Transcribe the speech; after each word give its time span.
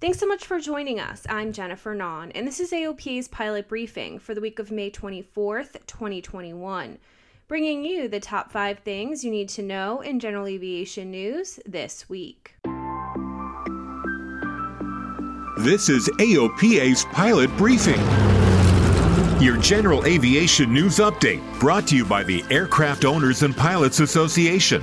Thanks 0.00 0.20
so 0.20 0.28
much 0.28 0.46
for 0.46 0.60
joining 0.60 1.00
us. 1.00 1.26
I'm 1.28 1.52
Jennifer 1.52 1.92
Nahn, 1.92 2.30
and 2.30 2.46
this 2.46 2.60
is 2.60 2.70
AOPA's 2.70 3.26
pilot 3.26 3.66
briefing 3.66 4.20
for 4.20 4.32
the 4.32 4.40
week 4.40 4.60
of 4.60 4.70
May 4.70 4.92
24th, 4.92 5.84
2021, 5.88 6.98
bringing 7.48 7.84
you 7.84 8.06
the 8.06 8.20
top 8.20 8.52
five 8.52 8.78
things 8.78 9.24
you 9.24 9.32
need 9.32 9.48
to 9.48 9.62
know 9.62 10.00
in 10.00 10.20
general 10.20 10.46
aviation 10.46 11.10
news 11.10 11.58
this 11.66 12.08
week. 12.08 12.54
This 15.58 15.88
is 15.88 16.08
AOPA's 16.20 17.04
pilot 17.06 17.50
briefing. 17.56 17.98
Your 19.42 19.56
general 19.56 20.04
aviation 20.04 20.72
news 20.72 20.98
update 20.98 21.42
brought 21.58 21.88
to 21.88 21.96
you 21.96 22.04
by 22.04 22.22
the 22.22 22.44
Aircraft 22.52 23.04
Owners 23.04 23.42
and 23.42 23.56
Pilots 23.56 23.98
Association. 23.98 24.80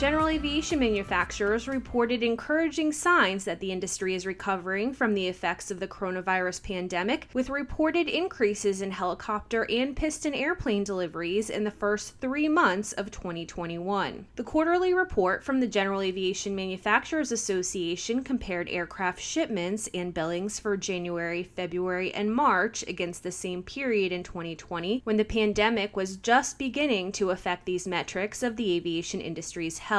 General 0.00 0.28
aviation 0.28 0.78
manufacturers 0.78 1.68
reported 1.68 2.22
encouraging 2.22 2.90
signs 2.90 3.44
that 3.44 3.60
the 3.60 3.70
industry 3.70 4.14
is 4.14 4.24
recovering 4.24 4.94
from 4.94 5.12
the 5.12 5.28
effects 5.28 5.70
of 5.70 5.78
the 5.78 5.86
coronavirus 5.86 6.62
pandemic, 6.62 7.28
with 7.34 7.50
reported 7.50 8.08
increases 8.08 8.80
in 8.80 8.92
helicopter 8.92 9.66
and 9.68 9.94
piston 9.94 10.32
airplane 10.32 10.84
deliveries 10.84 11.50
in 11.50 11.64
the 11.64 11.70
first 11.70 12.18
three 12.18 12.48
months 12.48 12.94
of 12.94 13.10
2021. 13.10 14.24
The 14.36 14.42
quarterly 14.42 14.94
report 14.94 15.44
from 15.44 15.60
the 15.60 15.66
General 15.66 16.00
Aviation 16.00 16.56
Manufacturers 16.56 17.30
Association 17.30 18.24
compared 18.24 18.70
aircraft 18.70 19.20
shipments 19.20 19.86
and 19.92 20.14
billings 20.14 20.58
for 20.58 20.78
January, 20.78 21.42
February, 21.42 22.10
and 22.14 22.34
March 22.34 22.82
against 22.88 23.22
the 23.22 23.30
same 23.30 23.62
period 23.62 24.12
in 24.12 24.22
2020 24.22 25.02
when 25.04 25.18
the 25.18 25.26
pandemic 25.26 25.94
was 25.94 26.16
just 26.16 26.58
beginning 26.58 27.12
to 27.12 27.28
affect 27.28 27.66
these 27.66 27.86
metrics 27.86 28.42
of 28.42 28.56
the 28.56 28.72
aviation 28.72 29.20
industry's 29.20 29.76
health. 29.76 29.89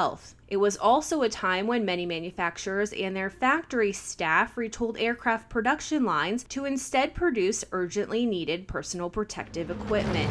It 0.47 0.55
was 0.55 0.77
also 0.77 1.21
a 1.21 1.27
time 1.27 1.67
when 1.67 1.83
many 1.83 2.05
manufacturers 2.05 2.93
and 2.93 3.13
their 3.13 3.29
factory 3.29 3.91
staff 3.91 4.55
retooled 4.55 4.95
aircraft 4.97 5.49
production 5.49 6.05
lines 6.05 6.45
to 6.45 6.63
instead 6.63 7.13
produce 7.13 7.65
urgently 7.73 8.25
needed 8.25 8.69
personal 8.69 9.09
protective 9.09 9.69
equipment. 9.69 10.29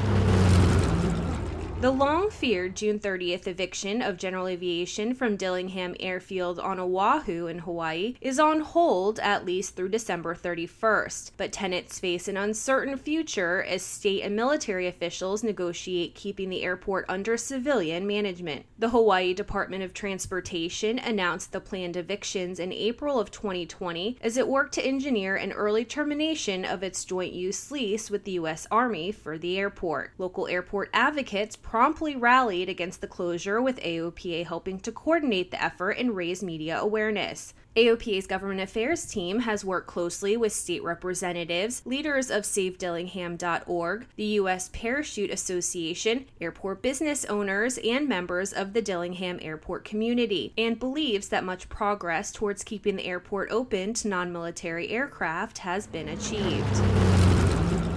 The 1.80 1.90
long 1.90 2.28
feared 2.28 2.76
June 2.76 2.98
30th 2.98 3.46
eviction 3.46 4.02
of 4.02 4.18
General 4.18 4.48
Aviation 4.48 5.14
from 5.14 5.36
Dillingham 5.36 5.96
Airfield 5.98 6.58
on 6.58 6.78
Oahu 6.78 7.46
in 7.46 7.60
Hawaii 7.60 8.16
is 8.20 8.38
on 8.38 8.60
hold 8.60 9.18
at 9.20 9.46
least 9.46 9.76
through 9.76 9.88
December 9.88 10.34
31st, 10.34 11.30
but 11.38 11.52
tenants 11.52 11.98
face 11.98 12.28
an 12.28 12.36
uncertain 12.36 12.98
future 12.98 13.62
as 13.62 13.82
state 13.82 14.20
and 14.20 14.36
military 14.36 14.88
officials 14.88 15.42
negotiate 15.42 16.14
keeping 16.14 16.50
the 16.50 16.62
airport 16.62 17.06
under 17.08 17.38
civilian 17.38 18.06
management. 18.06 18.66
The 18.78 18.90
Hawaii 18.90 19.32
Department 19.32 19.82
of 19.82 19.94
Transportation 19.94 20.98
announced 20.98 21.50
the 21.50 21.60
planned 21.62 21.96
evictions 21.96 22.60
in 22.60 22.74
April 22.74 23.18
of 23.18 23.30
2020 23.30 24.18
as 24.20 24.36
it 24.36 24.48
worked 24.48 24.74
to 24.74 24.86
engineer 24.86 25.34
an 25.34 25.52
early 25.52 25.86
termination 25.86 26.66
of 26.66 26.82
its 26.82 27.06
joint 27.06 27.32
use 27.32 27.70
lease 27.70 28.10
with 28.10 28.24
the 28.24 28.32
U.S. 28.32 28.66
Army 28.70 29.12
for 29.12 29.38
the 29.38 29.58
airport. 29.58 30.12
Local 30.18 30.46
airport 30.46 30.90
advocates 30.92 31.56
promptly 31.70 32.16
rallied 32.16 32.68
against 32.68 33.00
the 33.00 33.06
closure, 33.06 33.62
with 33.62 33.78
AOPA 33.82 34.44
helping 34.44 34.80
to 34.80 34.90
coordinate 34.90 35.52
the 35.52 35.62
effort 35.62 35.92
and 35.92 36.16
raise 36.16 36.42
media 36.42 36.76
awareness. 36.76 37.54
AOPA's 37.76 38.26
government 38.26 38.60
affairs 38.60 39.06
team 39.06 39.38
has 39.38 39.64
worked 39.64 39.86
closely 39.86 40.36
with 40.36 40.52
state 40.52 40.82
representatives, 40.82 41.82
leaders 41.84 42.28
of 42.28 42.42
SaveDillingham.org, 42.42 44.06
the 44.16 44.24
U.S. 44.24 44.68
Parachute 44.72 45.30
Association, 45.30 46.26
airport 46.40 46.82
business 46.82 47.24
owners, 47.26 47.78
and 47.78 48.08
members 48.08 48.52
of 48.52 48.72
the 48.72 48.82
Dillingham 48.82 49.38
airport 49.40 49.84
community, 49.84 50.52
and 50.58 50.76
believes 50.76 51.28
that 51.28 51.44
much 51.44 51.68
progress 51.68 52.32
towards 52.32 52.64
keeping 52.64 52.96
the 52.96 53.06
airport 53.06 53.48
open 53.52 53.94
to 53.94 54.08
non 54.08 54.32
military 54.32 54.88
aircraft 54.88 55.58
has 55.58 55.86
been 55.86 56.08
achieved. 56.08 57.09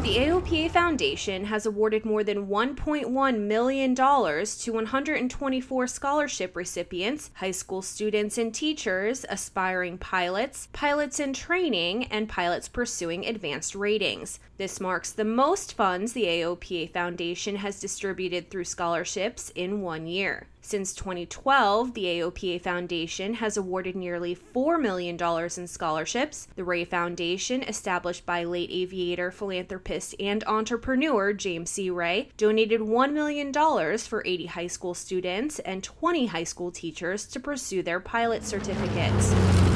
The 0.03 0.17
AOPA 0.17 0.69
Foundation 0.71 1.45
has 1.45 1.65
awarded 1.65 2.03
more 2.03 2.25
than 2.25 2.47
$1.1 2.47 3.39
million 3.39 3.95
to 3.95 4.71
124 4.73 5.87
scholarship 5.87 6.57
recipients, 6.57 7.31
high 7.35 7.51
school 7.51 7.81
students 7.81 8.37
and 8.37 8.53
teachers, 8.53 9.25
aspiring 9.29 9.97
pilots, 9.97 10.67
pilots 10.73 11.21
in 11.21 11.31
training, 11.31 12.03
and 12.07 12.27
pilots 12.27 12.67
pursuing 12.67 13.25
advanced 13.25 13.75
ratings. 13.75 14.41
This 14.57 14.81
marks 14.81 15.13
the 15.13 15.23
most 15.23 15.73
funds 15.73 16.11
the 16.11 16.25
AOPA 16.25 16.91
Foundation 16.91 17.55
has 17.55 17.79
distributed 17.79 18.49
through 18.49 18.65
scholarships 18.65 19.53
in 19.55 19.81
one 19.81 20.05
year. 20.05 20.47
Since 20.65 20.93
2012, 20.95 21.93
the 21.93 22.05
AOPA 22.05 22.61
Foundation 22.61 23.33
has 23.35 23.57
awarded 23.57 23.97
nearly 23.97 24.33
$4 24.33 24.81
million 24.81 25.17
in 25.57 25.67
scholarships. 25.67 26.47
The 26.55 26.63
Ray 26.63 26.85
Foundation, 26.85 27.63
established 27.63 28.25
by 28.25 28.45
late 28.45 28.69
aviator, 28.71 29.29
philanthropist, 29.29 30.15
and 30.21 30.41
entrepreneur 30.45 31.33
James 31.33 31.69
C. 31.69 31.89
Ray, 31.89 32.29
donated 32.37 32.79
$1 32.79 33.11
million 33.11 33.51
for 33.99 34.23
80 34.25 34.45
high 34.45 34.67
school 34.67 34.93
students 34.93 35.59
and 35.59 35.83
20 35.83 36.27
high 36.27 36.45
school 36.45 36.71
teachers 36.71 37.27
to 37.27 37.41
pursue 37.41 37.83
their 37.83 37.99
pilot 37.99 38.45
certificates. 38.45 39.72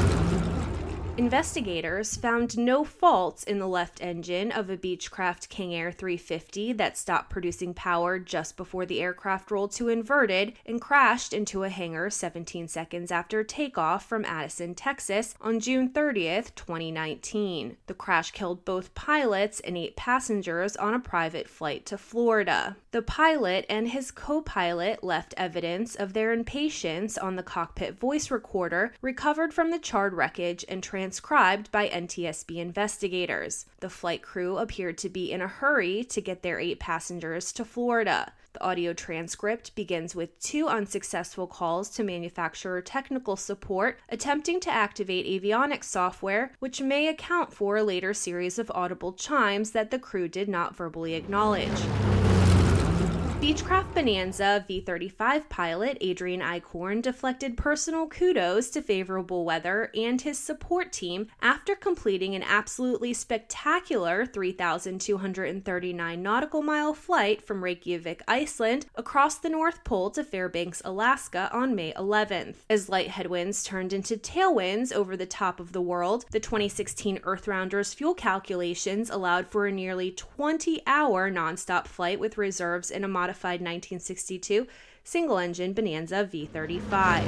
Investigators 1.18 2.16
found 2.16 2.56
no 2.56 2.84
faults 2.84 3.42
in 3.42 3.58
the 3.58 3.66
left 3.66 4.00
engine 4.00 4.52
of 4.52 4.70
a 4.70 4.76
Beechcraft 4.76 5.48
King 5.48 5.74
Air 5.74 5.90
350 5.90 6.74
that 6.74 6.96
stopped 6.96 7.28
producing 7.28 7.74
power 7.74 8.20
just 8.20 8.56
before 8.56 8.86
the 8.86 9.00
aircraft 9.00 9.50
rolled 9.50 9.72
to 9.72 9.88
inverted 9.88 10.52
and 10.64 10.80
crashed 10.80 11.32
into 11.32 11.64
a 11.64 11.70
hangar 11.70 12.08
17 12.08 12.68
seconds 12.68 13.10
after 13.10 13.42
takeoff 13.42 14.08
from 14.08 14.24
Addison, 14.24 14.76
Texas 14.76 15.34
on 15.40 15.58
June 15.58 15.88
30th, 15.88 16.54
2019. 16.54 17.78
The 17.88 17.94
crash 17.94 18.30
killed 18.30 18.64
both 18.64 18.94
pilots 18.94 19.58
and 19.58 19.76
eight 19.76 19.96
passengers 19.96 20.76
on 20.76 20.94
a 20.94 21.00
private 21.00 21.48
flight 21.48 21.84
to 21.86 21.98
Florida. 21.98 22.76
The 22.92 23.02
pilot 23.02 23.66
and 23.68 23.88
his 23.88 24.12
co 24.12 24.40
pilot 24.40 25.02
left 25.02 25.34
evidence 25.36 25.96
of 25.96 26.12
their 26.12 26.32
impatience 26.32 27.18
on 27.18 27.34
the 27.34 27.42
cockpit 27.42 27.98
voice 27.98 28.30
recorder 28.30 28.94
recovered 29.02 29.52
from 29.52 29.72
the 29.72 29.80
charred 29.80 30.14
wreckage 30.14 30.64
and 30.68 30.80
transcribed 31.08 31.72
by 31.72 31.88
NTSB 31.88 32.58
investigators. 32.58 33.64
The 33.80 33.88
flight 33.88 34.20
crew 34.20 34.58
appeared 34.58 34.98
to 34.98 35.08
be 35.08 35.32
in 35.32 35.40
a 35.40 35.48
hurry 35.48 36.04
to 36.04 36.20
get 36.20 36.42
their 36.42 36.60
eight 36.60 36.78
passengers 36.78 37.50
to 37.52 37.64
Florida. 37.64 38.34
The 38.52 38.62
audio 38.62 38.92
transcript 38.92 39.74
begins 39.74 40.14
with 40.14 40.38
two 40.38 40.68
unsuccessful 40.68 41.46
calls 41.46 41.88
to 41.90 42.04
manufacturer 42.04 42.82
technical 42.82 43.36
support 43.36 44.00
attempting 44.10 44.60
to 44.60 44.70
activate 44.70 45.24
avionics 45.24 45.84
software, 45.84 46.52
which 46.58 46.82
may 46.82 47.08
account 47.08 47.54
for 47.54 47.78
a 47.78 47.82
later 47.82 48.12
series 48.12 48.58
of 48.58 48.70
audible 48.74 49.14
chimes 49.14 49.70
that 49.70 49.90
the 49.90 49.98
crew 49.98 50.28
did 50.28 50.46
not 50.46 50.76
verbally 50.76 51.14
acknowledge. 51.14 52.27
Beechcraft 53.40 53.94
Bonanza 53.94 54.64
V 54.66 54.80
35 54.80 55.48
pilot 55.48 55.96
Adrian 56.00 56.40
Eichhorn 56.40 57.00
deflected 57.00 57.56
personal 57.56 58.08
kudos 58.08 58.68
to 58.70 58.82
favorable 58.82 59.44
weather 59.44 59.92
and 59.94 60.20
his 60.20 60.36
support 60.36 60.92
team 60.92 61.28
after 61.40 61.76
completing 61.76 62.34
an 62.34 62.42
absolutely 62.42 63.14
spectacular 63.14 64.26
3,239 64.26 66.20
nautical 66.20 66.62
mile 66.62 66.92
flight 66.92 67.40
from 67.40 67.62
Reykjavik, 67.62 68.24
Iceland, 68.26 68.86
across 68.96 69.36
the 69.36 69.48
North 69.48 69.84
Pole 69.84 70.10
to 70.10 70.24
Fairbanks, 70.24 70.82
Alaska 70.84 71.48
on 71.52 71.76
May 71.76 71.92
11th. 71.92 72.56
As 72.68 72.88
light 72.88 73.10
headwinds 73.10 73.62
turned 73.62 73.92
into 73.92 74.16
tailwinds 74.16 74.92
over 74.92 75.16
the 75.16 75.26
top 75.26 75.60
of 75.60 75.70
the 75.70 75.80
world, 75.80 76.24
the 76.32 76.40
2016 76.40 77.20
Earthrounders 77.20 77.94
fuel 77.94 78.14
calculations 78.14 79.10
allowed 79.10 79.46
for 79.46 79.68
a 79.68 79.72
nearly 79.72 80.10
20 80.10 80.82
hour 80.88 81.30
nonstop 81.30 81.86
flight 81.86 82.18
with 82.18 82.36
reserves 82.36 82.90
in 82.90 83.04
a 83.04 83.08
modified 83.28 83.60
1962 83.60 84.66
single 85.04 85.38
engine 85.38 85.74
Bonanza 85.74 86.28
V35. 86.32 87.24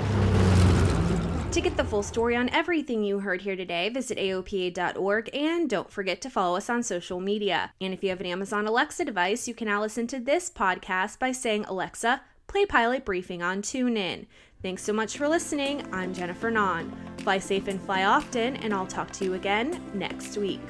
To 1.53 1.61
get 1.61 1.77
the 1.77 1.84
full 1.84 2.03
story 2.03 2.37
on 2.37 2.49
everything 2.50 3.05
you 3.05 3.19
heard 3.19 3.43
here 3.43 3.56
today, 3.56 3.88
visit 3.88 4.17
AOPA.org 4.17 5.31
and 5.35 5.69
don't 5.69 5.91
forget 5.91 6.20
to 6.23 6.31
follow 6.31 6.56
us 6.56 6.70
on 6.70 6.82
social 6.82 7.20
media. 7.20 7.73
And 7.81 7.93
if 7.93 8.02
you 8.02 8.11
have 8.11 8.20
an 8.20 8.26
Amazon 8.26 8.67
Alexa 8.67 9.05
device, 9.05 9.49
you 9.49 9.55
can 9.55 9.67
now 9.67 9.82
listen 9.82 10.06
to 10.08 10.20
this 10.20 10.49
podcast 10.49 11.19
by 11.19 11.32
saying, 11.32 11.64
Alexa, 11.67 12.23
play 12.47 12.64
Pilot 12.67 13.05
Briefing 13.05 13.43
on 13.43 13.62
TuneIn. 13.62 14.26
Thanks 14.62 14.82
so 14.82 14.93
much 14.93 15.19
for 15.19 15.29
listening. 15.29 15.87
I'm 15.93 16.14
Jennifer 16.14 16.50
Nahn. 16.50 16.97
Fly 17.19 17.38
safe 17.38 17.67
and 17.67 17.81
fly 17.82 18.05
often, 18.05 18.56
and 18.56 18.73
I'll 18.73 18.87
talk 18.87 19.11
to 19.12 19.25
you 19.25 19.35
again 19.35 19.82
next 19.93 20.37
week. 20.37 20.61